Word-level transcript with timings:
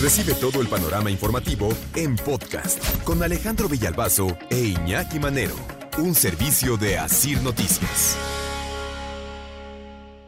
Recibe 0.00 0.32
todo 0.32 0.62
el 0.62 0.66
panorama 0.66 1.10
informativo 1.10 1.68
en 1.94 2.16
podcast 2.16 2.82
con 3.04 3.22
Alejandro 3.22 3.68
Villalbazo 3.68 4.28
e 4.48 4.58
Iñaki 4.58 5.20
Manero. 5.20 5.54
Un 5.98 6.14
servicio 6.14 6.78
de 6.78 6.96
Asir 6.96 7.42
Noticias. 7.42 8.16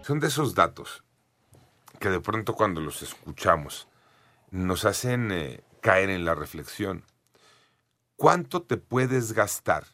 Son 0.03 0.21
de 0.21 0.27
esos 0.27 0.55
datos 0.55 1.03
que 1.99 2.11
de 2.11 2.21
pronto 2.21 2.55
cuando 2.55 2.83
los 2.83 3.01
escuchamos 3.01 3.89
nos 4.51 4.85
hacen 4.85 5.33
eh, 5.33 5.65
caer 5.81 6.11
en 6.11 6.27
la 6.27 6.35
reflexión. 6.35 7.07
¿Cuánto 8.17 8.61
te 8.65 8.77
puedes 8.77 9.33
gastar 9.33 9.87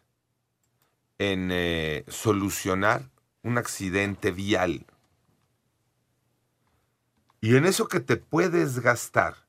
en 1.18 1.50
eh, 1.52 2.04
solucionar 2.08 3.10
un 3.44 3.58
accidente 3.58 4.32
vial? 4.32 4.86
Y 7.40 7.54
en 7.54 7.64
eso 7.64 7.86
que 7.86 8.00
te 8.00 8.16
puedes 8.16 8.80
gastar, 8.80 9.47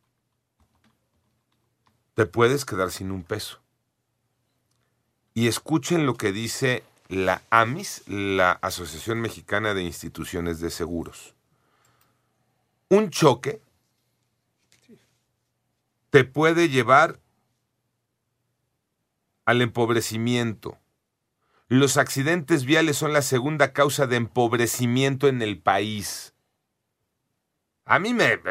te 2.20 2.26
puedes 2.26 2.66
quedar 2.66 2.92
sin 2.92 3.12
un 3.12 3.24
peso. 3.24 3.62
Y 5.34 5.48
escuchen 5.48 6.06
lo 6.06 6.16
que 6.16 6.34
dice 6.34 6.84
la 7.08 7.44
AMIS, 7.50 8.04
la 8.08 8.52
Asociación 8.62 9.22
Mexicana 9.22 9.74
de 9.74 9.84
Instituciones 9.84 10.60
de 10.60 10.70
Seguros. 10.70 11.34
Un 12.90 13.10
choque 13.10 13.62
te 16.10 16.26
puede 16.26 16.68
llevar 16.68 17.22
al 19.46 19.62
empobrecimiento. 19.62 20.78
Los 21.70 21.96
accidentes 21.96 22.66
viales 22.66 22.98
son 22.98 23.14
la 23.14 23.22
segunda 23.22 23.72
causa 23.72 24.08
de 24.08 24.18
empobrecimiento 24.18 25.30
en 25.30 25.42
el 25.42 25.58
país. 25.58 26.34
A 27.86 27.98
mí 27.98 28.14
me... 28.14 28.42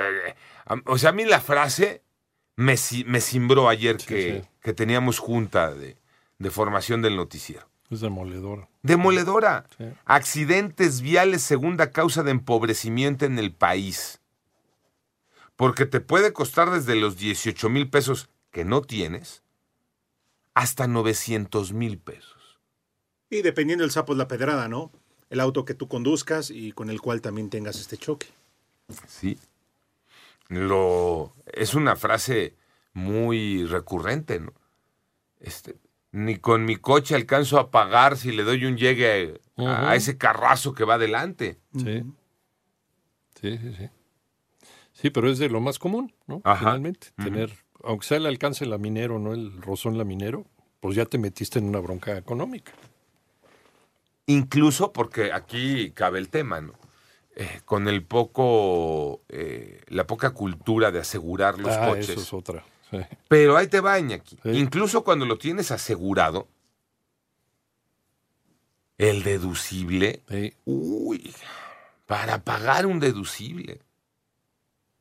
O 0.87 0.97
sea, 0.97 1.11
a 1.11 1.13
mí 1.13 1.27
la 1.27 1.43
frase 1.43 2.03
me, 2.59 2.75
me 3.07 3.21
cimbró 3.21 3.69
ayer 3.69 3.99
que, 3.99 4.41
sí. 4.43 4.49
que 4.61 4.73
teníamos 4.73 5.21
junta 5.21 5.73
de, 5.73 5.97
de 6.39 6.51
formación 6.51 7.03
del 7.03 7.15
noticiero. 7.15 7.69
Es 7.89 8.01
demoledora. 8.01 8.69
Demoledora. 8.83 9.67
Sí. 9.79 9.85
Accidentes 10.05 11.01
viales, 11.01 11.43
segunda 11.43 11.93
causa 11.93 12.25
de 12.25 12.33
empobrecimiento 12.33 13.27
en 13.27 13.39
el 13.39 13.53
país. 13.53 14.21
Porque 15.55 15.87
te 15.87 16.01
puede 16.01 16.33
costar 16.33 16.71
desde 16.71 16.97
los 16.97 17.17
18 17.17 17.69
mil 17.69 17.89
pesos 17.89 18.29
que 18.51 18.65
no 18.65 18.83
tienes 18.83 19.45
hasta 20.53 20.89
900 20.89 21.73
mil 21.73 21.99
pesos. 21.99 22.59
Y 23.31 23.43
dependiendo 23.43 23.83
del 23.83 23.93
sapo 23.93 24.15
es 24.15 24.19
la 24.19 24.27
pedrada, 24.27 24.67
¿no? 24.67 24.91
El 25.31 25.39
auto 25.39 25.65
que 25.65 25.75
tú 25.75 25.87
conduzcas 25.87 26.51
y 26.51 26.73
con 26.73 26.91
el 26.91 27.01
cual 27.01 27.21
también 27.21 27.51
tengas 27.51 27.79
este 27.79 27.97
choque. 27.99 28.27
Sí. 29.07 29.39
Lo, 30.49 31.35
es 31.53 31.75
una 31.75 31.97
frase 31.97 32.57
muy 32.93 33.65
recurrente, 33.67 34.41
¿no? 34.41 34.53
Este, 35.41 35.77
ni 36.13 36.37
con 36.37 36.65
mi 36.65 36.77
coche 36.77 37.15
alcanzo 37.15 37.59
a 37.59 37.71
pagar 37.71 38.17
si 38.17 38.33
le 38.33 38.45
doy 38.45 38.65
un 38.65 38.77
llegue 38.77 39.41
a, 39.57 39.95
ese 39.95 40.17
carrazo 40.17 40.75
que 40.75 40.85
va 40.85 40.95
adelante. 40.95 41.59
Sí. 41.77 42.03
Sí, 43.41 43.59
sí, 43.59 43.75
sí. 43.77 43.89
Sí, 44.93 45.11
pero 45.11 45.31
es 45.31 45.39
de 45.39 45.49
lo 45.49 45.61
más 45.61 45.79
común, 45.79 46.13
¿no? 46.27 46.41
Ajá. 46.45 46.59
Finalmente, 46.59 47.09
tener, 47.17 47.53
aunque 47.85 48.07
sea 48.07 48.17
el 48.17 48.27
alcance 48.27 48.67
laminero, 48.67 49.21
¿no? 49.21 49.33
El 49.33 49.63
rozón 49.63 49.97
laminero, 49.97 50.45
pues 50.81 50.97
ya 50.97 51.07
te 51.07 51.19
metiste 51.19 51.61
en 51.61 51.67
una 51.67 51.79
bronca 51.79 52.17
económica. 52.17 52.73
Incluso 54.27 54.93
porque 54.93 55.33
aquí 55.33 55.93
cabe 55.93 56.19
el 56.19 56.31
tema, 56.31 56.61
¿no? 56.61 56.73
Eh, 57.41 57.61
con 57.65 57.87
el 57.87 58.03
poco, 58.03 59.23
eh, 59.29 59.81
la 59.87 60.09
poca 60.09 60.31
cultura 60.31 60.91
de 60.91 60.99
asegurar 60.99 61.57
los 61.61 61.73
ah, 61.73 61.87
coches. 61.91 62.09
eso 62.09 62.21
es 62.21 62.33
otra. 62.33 62.65
Sí. 62.91 62.99
Pero 63.29 63.57
ahí 63.57 63.69
te 63.69 63.79
va, 63.81 63.95
aquí. 63.95 64.37
Sí. 64.43 64.51
Incluso 64.51 65.05
cuando 65.05 65.25
lo 65.25 65.39
tienes 65.39 65.71
asegurado, 65.71 66.49
el 68.99 69.23
deducible, 69.23 70.23
Sí, 70.29 70.53
uy, 70.65 71.33
para 72.07 72.43
pagar 72.43 72.87
un 72.87 72.99
deducible. 72.99 73.81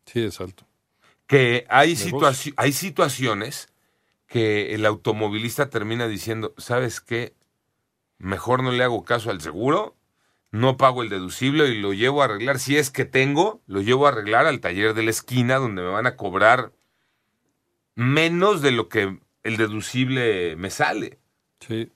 sí, 0.05 0.23
es 0.23 0.39
alto. 0.39 0.63
Que 1.25 1.65
hay, 1.69 1.93
situaci- 1.95 2.53
hay 2.55 2.71
situaciones 2.71 3.67
que 4.27 4.75
el 4.75 4.85
automovilista 4.85 5.71
termina 5.71 6.07
diciendo, 6.07 6.53
¿sabes 6.59 7.01
qué? 7.01 7.33
Mejor 8.19 8.61
no 8.61 8.71
le 8.71 8.83
hago 8.83 9.03
caso 9.03 9.31
al 9.31 9.41
seguro, 9.41 9.95
no 10.51 10.77
pago 10.77 11.03
el 11.03 11.09
deducible 11.09 11.67
y 11.67 11.79
lo 11.81 11.93
llevo 11.93 12.21
a 12.21 12.25
arreglar. 12.25 12.59
Si 12.59 12.77
es 12.77 12.89
que 12.89 13.05
tengo, 13.05 13.61
lo 13.67 13.81
llevo 13.81 14.05
a 14.05 14.09
arreglar 14.09 14.45
al 14.45 14.59
taller 14.61 14.93
de 14.93 15.03
la 15.03 15.09
esquina 15.11 15.55
donde 15.57 15.81
me 15.81 15.89
van 15.89 16.07
a 16.07 16.15
cobrar 16.15 16.71
menos 17.95 18.61
de 18.61 18.71
lo 18.71 18.89
que 18.89 19.19
el 19.43 19.57
deducible 19.57 20.55
me 20.55 20.69
sale. 20.69 21.19
Sí. 21.59 21.91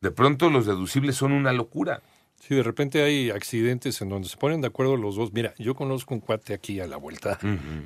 De 0.00 0.10
pronto 0.10 0.50
los 0.50 0.66
deducibles 0.66 1.16
son 1.16 1.32
una 1.32 1.52
locura. 1.52 2.02
Sí, 2.40 2.54
de 2.54 2.62
repente 2.62 3.02
hay 3.02 3.30
accidentes 3.30 4.00
en 4.02 4.10
donde 4.10 4.28
se 4.28 4.36
ponen 4.36 4.60
de 4.60 4.66
acuerdo 4.68 4.96
los 4.96 5.16
dos. 5.16 5.32
Mira, 5.32 5.54
yo 5.58 5.74
conozco 5.74 6.12
un 6.14 6.20
cuate 6.20 6.52
aquí 6.52 6.78
a 6.80 6.86
la 6.86 6.98
vuelta 6.98 7.38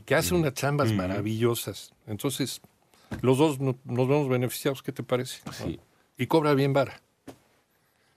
que 0.05 0.15
hace 0.17 0.35
unas 0.35 0.55
chambas 0.55 0.93
maravillosas. 0.93 1.93
Entonces, 2.09 2.61
los 3.21 3.39
dos 3.39 3.61
no- 3.61 3.79
nos 3.85 4.09
vemos 4.09 4.29
beneficiados, 4.29 4.83
¿qué 4.83 4.91
te 4.91 5.05
parece? 5.05 5.43
Sí. 5.53 5.79
Y 6.17 6.27
cobra 6.27 6.55
bien 6.55 6.73
vara. 6.73 7.01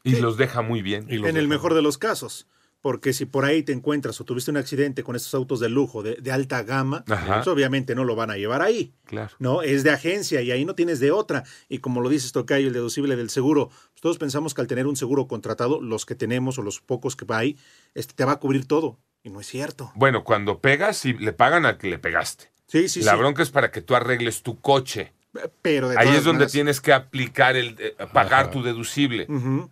Y 0.03 0.15
los 0.17 0.37
deja 0.37 0.61
muy 0.61 0.81
bien. 0.81 1.05
Y 1.09 1.17
los 1.17 1.29
En 1.29 1.37
el 1.37 1.47
mejor 1.47 1.73
de 1.73 1.81
los 1.81 1.97
casos. 1.97 2.47
Porque 2.81 3.13
si 3.13 3.25
por 3.25 3.45
ahí 3.45 3.61
te 3.61 3.73
encuentras 3.73 4.19
o 4.19 4.25
tuviste 4.25 4.49
un 4.49 4.57
accidente 4.57 5.03
con 5.03 5.15
estos 5.15 5.35
autos 5.35 5.59
de 5.59 5.69
lujo, 5.69 6.01
de, 6.01 6.15
de 6.15 6.31
alta 6.31 6.63
gama, 6.63 7.05
pues 7.05 7.47
obviamente 7.47 7.93
no 7.93 8.05
lo 8.05 8.15
van 8.15 8.31
a 8.31 8.37
llevar 8.37 8.63
ahí. 8.63 8.91
Claro. 9.05 9.29
No, 9.37 9.61
es 9.61 9.83
de 9.83 9.91
agencia 9.91 10.41
y 10.41 10.49
ahí 10.49 10.65
no 10.65 10.73
tienes 10.73 10.99
de 10.99 11.11
otra. 11.11 11.43
Y 11.69 11.77
como 11.77 12.01
lo 12.01 12.09
dices, 12.09 12.31
Tocayo, 12.31 12.67
el 12.67 12.73
deducible 12.73 13.15
del 13.15 13.29
seguro, 13.29 13.67
pues 13.67 14.01
todos 14.01 14.17
pensamos 14.17 14.55
que 14.55 14.61
al 14.61 14.67
tener 14.67 14.87
un 14.87 14.95
seguro 14.95 15.27
contratado, 15.27 15.79
los 15.79 16.07
que 16.07 16.15
tenemos 16.15 16.57
o 16.57 16.63
los 16.63 16.81
pocos 16.81 17.15
que 17.15 17.25
hay, 17.29 17.55
este 17.93 18.15
te 18.15 18.25
va 18.25 18.31
a 18.31 18.39
cubrir 18.39 18.65
todo. 18.65 18.97
Y 19.23 19.29
no 19.29 19.39
es 19.39 19.45
cierto. 19.45 19.91
Bueno, 19.93 20.23
cuando 20.23 20.59
pegas 20.59 21.05
y 21.05 21.13
le 21.13 21.33
pagan 21.33 21.67
al 21.67 21.77
que 21.77 21.87
le 21.87 21.99
pegaste. 21.99 22.51
Sí, 22.65 22.89
sí, 22.89 23.03
la 23.03 23.11
sí. 23.11 23.17
bronca 23.19 23.43
es 23.43 23.51
para 23.51 23.69
que 23.69 23.81
tú 23.81 23.95
arregles 23.95 24.41
tu 24.41 24.59
coche. 24.59 25.13
Pero 25.61 25.89
de 25.89 25.97
Ahí 25.97 26.09
es 26.09 26.23
donde 26.23 26.39
maneras- 26.39 26.51
tienes 26.51 26.81
que 26.81 26.91
aplicar 26.93 27.55
el 27.55 27.75
eh, 27.79 27.95
pagar 28.11 28.43
Ajá. 28.45 28.51
tu 28.51 28.63
deducible. 28.63 29.25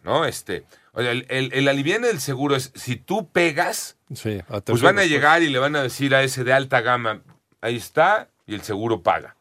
¿no? 0.04 0.26
Este, 0.26 0.64
o 0.94 1.02
sea, 1.02 1.12
el, 1.12 1.26
el, 1.30 1.52
el 1.54 1.68
del 2.08 2.20
seguro 2.22 2.56
es 2.56 2.72
si 2.76 2.96
tú 2.96 3.30
pegas, 3.30 3.98
Sí, 4.14 4.40
a 4.50 4.62
pues 4.62 4.82
van 4.82 5.00
a 5.00 5.06
llegar 5.06 5.44
y 5.44 5.50
le 5.50 5.60
van 5.60 5.76
a 5.76 5.84
decir 5.84 6.16
a 6.16 6.24
ese 6.24 6.44
de 6.44 6.54
alta 6.54 6.82
gama, 6.82 7.22
ahí 7.62 7.76
está 7.76 8.30
y 8.48 8.56
el 8.56 8.62
seguro 8.62 9.02
paga. 9.02 9.36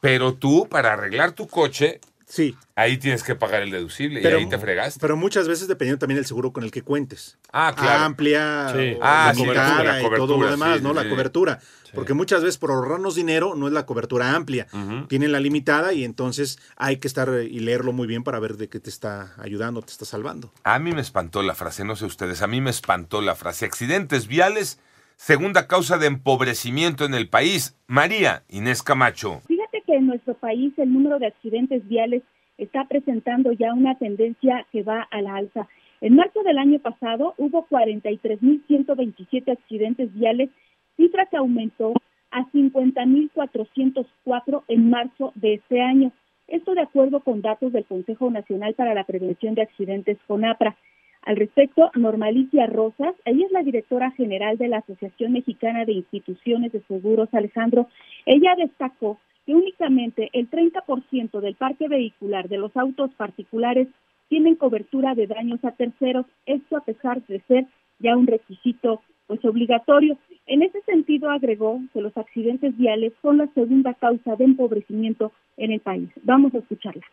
Pero 0.00 0.34
tú 0.34 0.68
para 0.68 0.92
arreglar 0.92 1.32
tu 1.32 1.46
coche, 1.48 2.00
Sí. 2.28 2.56
ahí 2.74 2.98
tienes 2.98 3.22
que 3.22 3.36
pagar 3.36 3.62
el 3.62 3.70
deducible 3.70 4.20
Pero- 4.20 4.38
y 4.38 4.42
ahí 4.42 4.48
te 4.48 4.58
fregaste. 4.58 4.98
Pero 5.00 5.16
muchas 5.16 5.46
veces 5.46 5.68
dependiendo 5.68 6.00
también 6.00 6.16
del 6.16 6.26
seguro 6.26 6.52
con 6.52 6.64
el 6.64 6.70
que 6.72 6.82
cuentes. 6.82 7.38
ah, 7.52 7.72
claro. 7.76 8.02
Amplia, 8.04 8.72
Sí. 8.76 8.94
o 8.94 8.98
Ah, 9.00 9.32
sí, 9.34 9.42
limitada 9.42 9.84
la 9.84 9.98
y 10.00 10.02
todo 10.02 10.10
cobertura, 10.10 10.44
lo 10.46 10.50
demás, 10.50 10.76
sí, 10.78 10.82
¿no? 10.82 10.88
sí, 10.90 10.94
La 10.96 11.02
sí. 11.04 11.08
cobertura. 11.08 11.60
Porque 11.94 12.12
muchas 12.14 12.42
veces 12.42 12.58
por 12.58 12.72
ahorrarnos 12.72 13.14
dinero 13.14 13.54
no 13.54 13.68
es 13.68 13.72
la 13.72 13.86
cobertura 13.86 14.34
amplia. 14.34 14.66
Tienen 15.08 15.30
la 15.32 15.40
limitada 15.40 15.92
y 15.94 16.04
entonces 16.04 16.58
hay 16.76 16.96
que 16.98 17.06
estar 17.08 17.28
eh, 17.30 17.44
y 17.44 17.60
leerlo 17.60 17.92
muy 17.92 18.06
bien 18.06 18.22
para 18.24 18.38
ver 18.40 18.56
de 18.56 18.68
qué 18.68 18.80
te 18.80 18.90
está 18.90 19.32
ayudando, 19.38 19.80
te 19.80 19.92
está 19.92 20.04
salvando. 20.04 20.52
A 20.64 20.78
mí 20.78 20.92
me 20.92 21.00
espantó 21.00 21.42
la 21.42 21.54
frase, 21.54 21.84
no 21.84 21.96
sé 21.96 22.04
ustedes, 22.04 22.42
a 22.42 22.48
mí 22.48 22.60
me 22.60 22.70
espantó 22.70 23.22
la 23.22 23.34
frase. 23.36 23.64
Accidentes 23.64 24.26
viales, 24.26 24.78
segunda 25.16 25.66
causa 25.68 25.96
de 25.96 26.08
empobrecimiento 26.08 27.04
en 27.06 27.14
el 27.14 27.28
país. 27.30 27.76
María 27.86 28.42
Inés 28.48 28.82
Camacho. 28.82 29.40
Que 29.86 29.94
en 29.94 30.06
nuestro 30.06 30.34
país 30.34 30.72
el 30.78 30.92
número 30.92 31.18
de 31.18 31.26
accidentes 31.26 31.86
viales 31.88 32.22
está 32.58 32.84
presentando 32.86 33.52
ya 33.52 33.72
una 33.72 33.94
tendencia 33.96 34.66
que 34.72 34.82
va 34.82 35.06
a 35.10 35.22
la 35.22 35.36
alza. 35.36 35.68
En 36.00 36.16
marzo 36.16 36.42
del 36.42 36.58
año 36.58 36.78
pasado 36.78 37.34
hubo 37.38 37.66
43.127 37.68 39.52
accidentes 39.52 40.12
viales, 40.14 40.50
cifra 40.96 41.26
que 41.26 41.36
aumentó 41.36 41.92
a 42.30 42.44
50.404 42.52 44.62
en 44.68 44.88
marzo 44.90 45.32
de 45.36 45.54
este 45.54 45.80
año. 45.80 46.12
Esto 46.48 46.74
de 46.74 46.82
acuerdo 46.82 47.20
con 47.20 47.40
datos 47.42 47.72
del 47.72 47.86
Consejo 47.86 48.30
Nacional 48.30 48.74
para 48.74 48.94
la 48.94 49.04
Prevención 49.04 49.54
de 49.54 49.62
Accidentes 49.62 50.18
CONAPRA. 50.26 50.76
Al 51.22 51.36
respecto, 51.36 51.90
Normalicia 51.94 52.66
Rosas, 52.66 53.14
ella 53.24 53.46
es 53.46 53.52
la 53.52 53.64
directora 53.64 54.12
general 54.12 54.58
de 54.58 54.68
la 54.68 54.78
Asociación 54.78 55.32
Mexicana 55.32 55.84
de 55.84 55.92
Instituciones 55.92 56.70
de 56.72 56.82
Seguros, 56.82 57.28
Alejandro, 57.32 57.88
ella 58.26 58.54
destacó 58.56 59.18
que 59.46 59.54
únicamente 59.54 60.28
el 60.32 60.50
30% 60.50 61.40
del 61.40 61.54
parque 61.54 61.88
vehicular 61.88 62.48
de 62.48 62.58
los 62.58 62.76
autos 62.76 63.10
particulares 63.14 63.88
tienen 64.28 64.56
cobertura 64.56 65.14
de 65.14 65.28
daños 65.28 65.64
a 65.64 65.70
terceros, 65.70 66.26
esto 66.46 66.76
a 66.76 66.84
pesar 66.84 67.24
de 67.26 67.40
ser 67.42 67.66
ya 68.00 68.16
un 68.16 68.26
requisito 68.26 69.00
pues 69.28 69.44
obligatorio. 69.44 70.18
En 70.46 70.62
ese 70.62 70.80
sentido 70.82 71.30
agregó 71.30 71.80
que 71.92 72.00
los 72.00 72.16
accidentes 72.16 72.76
viales 72.76 73.12
son 73.22 73.38
la 73.38 73.46
segunda 73.54 73.94
causa 73.94 74.36
de 74.36 74.44
empobrecimiento 74.44 75.32
en 75.56 75.72
el 75.72 75.80
país. 75.80 76.10
Vamos 76.22 76.54
a 76.54 76.58
escucharla. 76.58 77.04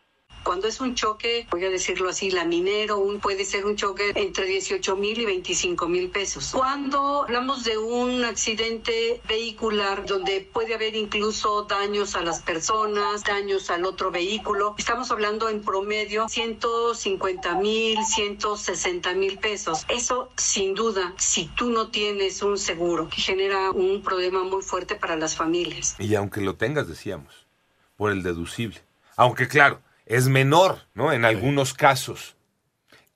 Cuando 0.43 0.67
es 0.67 0.81
un 0.81 0.95
choque, 0.95 1.47
voy 1.49 1.63
a 1.65 1.69
decirlo 1.69 2.09
así, 2.09 2.29
laminero, 2.29 2.97
un, 2.99 3.19
puede 3.19 3.45
ser 3.45 3.65
un 3.65 3.75
choque 3.75 4.11
entre 4.15 4.45
18 4.45 4.95
mil 4.95 5.19
y 5.19 5.25
25 5.25 5.87
mil 5.87 6.09
pesos. 6.09 6.51
Cuando 6.53 7.23
hablamos 7.23 7.63
de 7.63 7.77
un 7.77 8.23
accidente 8.25 9.21
vehicular 9.27 10.05
donde 10.05 10.41
puede 10.41 10.75
haber 10.75 10.95
incluso 10.95 11.63
daños 11.63 12.15
a 12.15 12.21
las 12.21 12.41
personas, 12.41 13.23
daños 13.23 13.69
al 13.69 13.85
otro 13.85 14.11
vehículo, 14.11 14.75
estamos 14.77 15.11
hablando 15.11 15.49
en 15.49 15.61
promedio 15.61 16.27
150 16.27 17.55
mil, 17.55 18.03
160 18.05 19.13
mil 19.13 19.37
pesos. 19.39 19.85
Eso 19.87 20.29
sin 20.37 20.73
duda, 20.73 21.13
si 21.17 21.45
tú 21.45 21.69
no 21.69 21.89
tienes 21.89 22.41
un 22.41 22.57
seguro, 22.57 23.07
genera 23.11 23.71
un 23.71 24.01
problema 24.01 24.43
muy 24.43 24.61
fuerte 24.61 24.95
para 24.95 25.15
las 25.15 25.35
familias. 25.35 25.95
Y 25.99 26.15
aunque 26.15 26.41
lo 26.41 26.55
tengas, 26.55 26.87
decíamos, 26.87 27.47
por 27.95 28.11
el 28.11 28.23
deducible. 28.23 28.81
Aunque 29.15 29.47
claro, 29.47 29.81
es 30.05 30.27
menor, 30.27 30.87
¿no? 30.93 31.11
En 31.11 31.25
algunos 31.25 31.73
casos. 31.73 32.35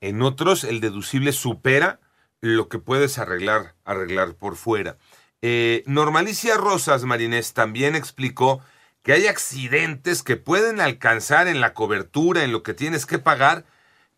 En 0.01 0.21
otros, 0.21 0.63
el 0.63 0.79
deducible 0.79 1.31
supera 1.31 1.99
lo 2.41 2.69
que 2.69 2.79
puedes 2.79 3.17
arreglar, 3.17 3.73
arreglar 3.83 4.35
por 4.35 4.55
fuera. 4.55 4.97
Eh, 5.41 5.83
Normalicia 5.85 6.55
Rosas 6.57 7.03
Marinés 7.03 7.53
también 7.53 7.95
explicó 7.95 8.61
que 9.03 9.13
hay 9.13 9.27
accidentes 9.27 10.23
que 10.23 10.35
pueden 10.35 10.81
alcanzar 10.81 11.47
en 11.47 11.61
la 11.61 11.73
cobertura, 11.73 12.43
en 12.43 12.51
lo 12.51 12.63
que 12.63 12.73
tienes 12.73 13.05
que 13.05 13.19
pagar, 13.19 13.65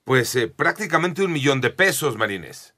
pues 0.03 0.35
eh, 0.35 0.47
prácticamente 0.47 1.23
un 1.23 1.31
millón 1.31 1.61
de 1.61 1.69
pesos, 1.69 2.17
Marinés. 2.17 2.73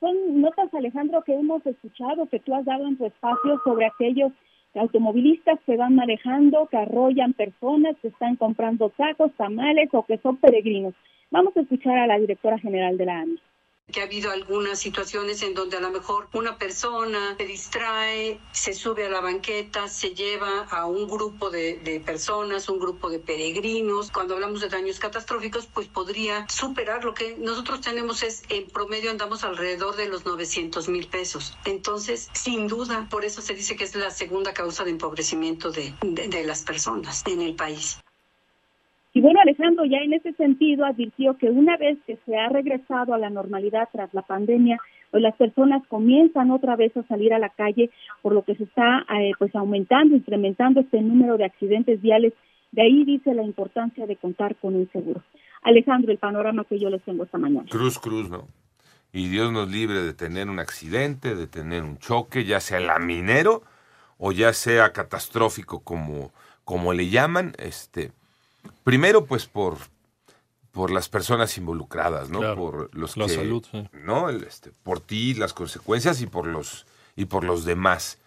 Son 0.00 0.40
notas, 0.40 0.72
Alejandro, 0.74 1.22
que 1.24 1.34
hemos 1.34 1.64
escuchado, 1.66 2.28
que 2.28 2.38
tú 2.40 2.54
has 2.54 2.64
dado 2.64 2.86
en 2.86 2.96
tu 2.96 3.06
espacio 3.06 3.60
sobre 3.64 3.86
aquellos 3.86 4.32
automovilistas 4.78 5.58
que 5.66 5.76
van 5.76 5.94
manejando, 5.94 6.66
que 6.68 6.76
arrollan 6.76 7.32
personas, 7.32 7.96
que 8.00 8.08
están 8.08 8.36
comprando 8.36 8.90
tacos, 8.90 9.32
tamales 9.34 9.88
o 9.92 10.04
que 10.04 10.18
son 10.18 10.36
peregrinos. 10.36 10.94
Vamos 11.30 11.56
a 11.56 11.60
escuchar 11.60 11.98
a 11.98 12.06
la 12.06 12.18
directora 12.18 12.58
general 12.58 12.96
de 12.96 13.06
la 13.06 13.20
AMI 13.20 13.38
que 13.92 14.00
ha 14.00 14.04
habido 14.04 14.30
algunas 14.30 14.78
situaciones 14.78 15.42
en 15.42 15.54
donde 15.54 15.76
a 15.76 15.80
lo 15.80 15.90
mejor 15.90 16.28
una 16.32 16.58
persona 16.58 17.36
se 17.38 17.44
distrae, 17.44 18.40
se 18.52 18.74
sube 18.74 19.06
a 19.06 19.10
la 19.10 19.20
banqueta, 19.20 19.88
se 19.88 20.14
lleva 20.14 20.64
a 20.64 20.86
un 20.86 21.08
grupo 21.08 21.50
de, 21.50 22.02
personas, 22.04 22.68
un 22.68 22.78
grupo 22.78 23.10
de 23.10 23.18
peregrinos. 23.18 24.10
Cuando 24.10 24.34
hablamos 24.34 24.60
de 24.60 24.68
daños 24.68 24.98
catastróficos, 24.98 25.66
pues 25.66 25.88
podría 25.88 26.46
superar 26.48 27.04
lo 27.04 27.14
que 27.14 27.36
nosotros 27.38 27.80
tenemos 27.80 28.22
es, 28.22 28.42
en 28.48 28.66
promedio 28.68 29.10
andamos 29.10 29.44
alrededor 29.44 29.96
de 29.96 30.08
los 30.08 30.26
900 30.26 30.88
mil 30.88 31.08
pesos. 31.08 31.56
Entonces, 31.64 32.28
sin 32.34 32.66
duda, 32.68 33.08
por 33.10 33.24
eso 33.24 33.40
se 33.40 33.54
dice 33.54 33.76
que 33.76 33.84
es 33.84 33.94
la 33.94 34.10
segunda 34.10 34.52
causa 34.52 34.84
de 34.84 34.90
empobrecimiento 34.90 35.70
de, 35.70 35.94
de 36.02 36.44
las 36.44 36.62
personas 36.62 37.22
en 37.26 37.40
el 37.40 37.54
país. 37.54 37.98
Y 39.18 39.20
bueno, 39.20 39.40
Alejandro 39.40 39.84
ya 39.84 39.98
en 39.98 40.12
ese 40.12 40.32
sentido 40.34 40.84
advirtió 40.84 41.36
que 41.38 41.50
una 41.50 41.76
vez 41.76 41.98
que 42.06 42.20
se 42.24 42.36
ha 42.36 42.50
regresado 42.50 43.14
a 43.14 43.18
la 43.18 43.30
normalidad 43.30 43.88
tras 43.90 44.14
la 44.14 44.22
pandemia, 44.22 44.78
pues 45.10 45.24
las 45.24 45.34
personas 45.34 45.82
comienzan 45.88 46.52
otra 46.52 46.76
vez 46.76 46.96
a 46.96 47.02
salir 47.08 47.34
a 47.34 47.40
la 47.40 47.48
calle, 47.48 47.90
por 48.22 48.32
lo 48.32 48.44
que 48.44 48.54
se 48.54 48.62
está 48.62 49.04
eh, 49.18 49.32
pues 49.36 49.52
aumentando, 49.56 50.14
incrementando 50.14 50.78
este 50.78 51.00
número 51.00 51.36
de 51.36 51.46
accidentes 51.46 52.00
viales. 52.00 52.32
De 52.70 52.82
ahí 52.82 53.02
dice 53.02 53.34
la 53.34 53.42
importancia 53.42 54.06
de 54.06 54.14
contar 54.14 54.54
con 54.54 54.76
un 54.76 54.88
seguro. 54.92 55.20
Alejandro, 55.62 56.12
el 56.12 56.18
panorama 56.18 56.64
que 56.68 56.78
yo 56.78 56.88
les 56.88 57.02
tengo 57.02 57.24
esta 57.24 57.38
mañana. 57.38 57.66
Cruz, 57.68 57.98
cruz, 57.98 58.30
¿no? 58.30 58.46
Y 59.12 59.26
Dios 59.26 59.50
nos 59.50 59.68
libre 59.68 60.00
de 60.00 60.14
tener 60.14 60.48
un 60.48 60.60
accidente, 60.60 61.34
de 61.34 61.48
tener 61.48 61.82
un 61.82 61.98
choque, 61.98 62.44
ya 62.44 62.60
sea 62.60 62.78
laminero 62.78 63.64
o 64.16 64.30
ya 64.30 64.52
sea 64.52 64.92
catastrófico 64.92 65.80
como, 65.80 66.30
como 66.64 66.92
le 66.92 67.08
llaman, 67.08 67.54
este, 67.58 68.12
Primero, 68.84 69.26
pues 69.26 69.46
por, 69.46 69.78
por 70.72 70.90
las 70.90 71.08
personas 71.08 71.56
involucradas, 71.58 72.30
¿no? 72.30 72.54
Por 72.54 72.94
los 72.94 73.16
la 73.16 73.26
que, 73.26 73.34
salud, 73.34 73.64
sí. 73.70 73.88
¿no? 73.92 74.28
El, 74.28 74.44
este, 74.44 74.70
por 74.82 75.00
ti, 75.00 75.34
las 75.34 75.52
consecuencias 75.52 76.20
y 76.20 76.26
por 76.26 76.46
los 76.46 76.86
y 77.16 77.24
por 77.24 77.44
los 77.44 77.64
demás. 77.64 78.18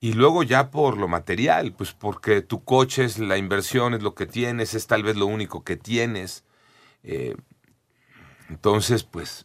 Y 0.00 0.12
luego 0.12 0.44
ya 0.44 0.70
por 0.70 0.96
lo 0.96 1.08
material, 1.08 1.72
pues 1.72 1.92
porque 1.92 2.40
tu 2.40 2.62
coche 2.62 3.04
es 3.04 3.18
la 3.18 3.36
inversión, 3.36 3.94
es 3.94 4.02
lo 4.02 4.14
que 4.14 4.26
tienes, 4.26 4.74
es 4.74 4.86
tal 4.86 5.02
vez 5.02 5.16
lo 5.16 5.26
único 5.26 5.64
que 5.64 5.76
tienes. 5.76 6.44
Eh, 7.02 7.34
entonces, 8.48 9.02
pues, 9.02 9.44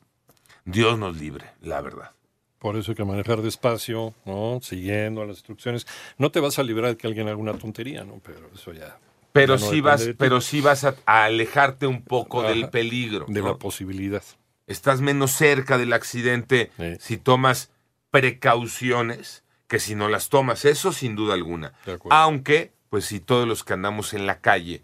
Dios 0.64 1.00
nos 1.00 1.18
libre, 1.18 1.46
la 1.62 1.82
verdad. 1.82 2.12
Por 2.60 2.78
eso 2.78 2.92
hay 2.92 2.96
que 2.96 3.04
manejar 3.04 3.42
despacio, 3.42 4.14
¿no? 4.26 4.60
Siguiendo 4.62 5.26
las 5.26 5.38
instrucciones. 5.38 5.88
No 6.20 6.32
te 6.32 6.40
vas 6.40 6.60
a 6.60 6.64
librar 6.64 6.92
de 6.92 6.98
que 6.98 7.08
alguien 7.08 7.28
haga 7.28 7.38
una 7.38 7.58
tontería, 7.58 8.04
¿no? 8.04 8.22
Pero 8.24 8.48
eso 8.54 8.72
ya 8.74 8.98
pero 9.34 9.58
Ya 9.58 9.66
no 9.66 9.72
sí 9.72 9.82
vas, 9.82 10.10
pero 10.18 10.40
sí 10.40 10.62
vas 10.62 10.86
a, 10.86 10.96
a 11.06 11.26
alejarte 11.26 11.86
un 11.88 12.02
poco 12.04 12.40
Ajá. 12.42 12.50
del 12.52 12.70
peligro. 12.70 13.26
de 13.28 13.42
¿no? 13.42 13.50
la 13.50 13.56
posibilidad. 13.58 14.24
Estás 14.68 15.02
menos 15.02 15.32
cerca 15.32 15.78
del 15.78 15.92
accidente 15.92 16.72
Sí. 16.78 16.96
si 17.02 17.18
tomas 17.18 17.70
precauciones 18.12 19.44
que 19.68 19.80
si 19.80 19.96
no 19.96 20.08
las 20.10 20.30
tomas. 20.30 20.66
Eso 20.66 20.92
sin 20.94 21.16
duda 21.16 21.34
alguna. 21.34 21.74
De 21.86 21.94
acuerdo. 21.94 22.16
Aunque, 22.18 22.72
pues 22.90 23.06
si 23.06 23.20
todos 23.20 23.48
los 23.48 23.64
que 23.64 23.74
andamos 23.74 24.14
en 24.14 24.26
la 24.26 24.40
calle 24.40 24.84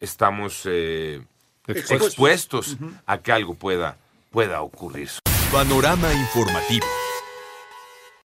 estamos 0.00 0.62
eh, 0.64 1.22
Expuestos. 1.66 2.06
expuestos 2.08 2.76
a 3.06 3.18
que 3.18 3.32
algo 3.32 3.54
pueda, 3.54 3.98
pueda 4.30 4.62
ocurrir. 4.62 5.10
Panorama 5.52 6.12
informativo. 6.14 6.86